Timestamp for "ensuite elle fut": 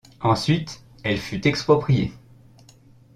0.21-1.47